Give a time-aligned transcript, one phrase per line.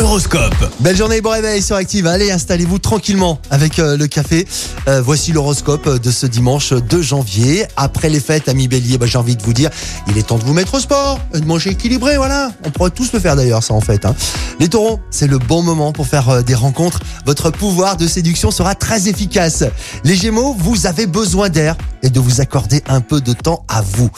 [0.00, 0.54] Horoscope.
[0.80, 2.06] Belle journée, bon réveil sur Active.
[2.06, 4.46] Allez, installez-vous tranquillement avec euh, le café.
[4.88, 7.66] Euh, voici l'horoscope de ce dimanche 2 janvier.
[7.76, 9.70] Après les fêtes, amis bélier, bah, j'ai envie de vous dire,
[10.08, 12.50] il est temps de vous mettre au sport, de manger équilibré, voilà.
[12.64, 14.04] On pourrait tous le faire d'ailleurs, ça en fait.
[14.04, 14.14] hein.
[14.60, 17.00] Les taureaux, c'est le bon moment pour faire euh, des rencontres.
[17.24, 19.64] Votre pouvoir de séduction sera très efficace.
[20.04, 23.80] Les gémeaux, vous avez besoin d'air et de vous accorder un peu de temps à
[23.80, 24.10] vous.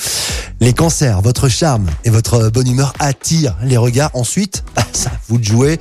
[0.60, 4.10] Les cancers, votre charme et votre bonne humeur attirent les regards.
[4.14, 5.78] Ensuite, ça vous de jouer.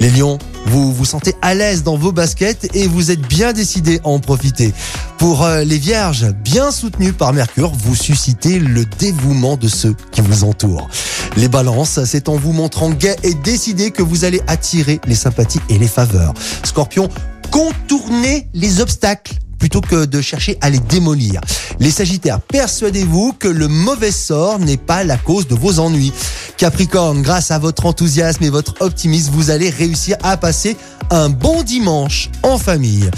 [0.00, 4.00] Les lions, vous vous sentez à l'aise dans vos baskets et vous êtes bien décidé
[4.04, 4.74] à en profiter.
[5.16, 10.20] Pour euh, les vierges, bien soutenus par Mercure, vous suscitez le dévouement de ceux qui
[10.20, 10.88] vous entourent.
[11.36, 15.60] Les balances, c'est en vous montrant gai et décidé que vous allez attirer les sympathies
[15.70, 16.34] et les faveurs.
[16.64, 17.08] Scorpion,
[17.50, 21.40] contournez les obstacles plutôt que de chercher à les démolir.
[21.80, 26.12] Les Sagittaires, persuadez-vous que le mauvais sort n'est pas la cause de vos ennuis.
[26.58, 30.76] Capricorne, grâce à votre enthousiasme et votre optimisme, vous allez réussir à passer
[31.08, 33.08] un bon dimanche en famille.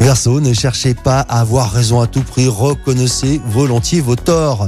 [0.00, 4.66] Verseau, ne cherchez pas à avoir raison à tout prix, reconnaissez volontiers vos torts.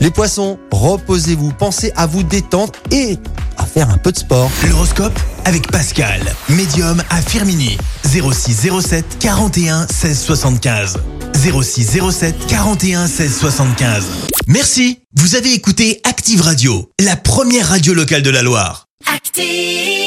[0.00, 3.18] Les poissons, reposez-vous, pensez à vous détendre et
[3.56, 4.50] à faire un peu de sport.
[4.68, 7.78] L'horoscope avec Pascal, médium à Firmini.
[8.04, 10.98] 06 07 41 16 75.
[11.34, 14.04] 06 07 41 16 75.
[14.46, 18.86] Merci, vous avez écouté Active Radio, la première radio locale de la Loire.
[19.14, 20.03] Active.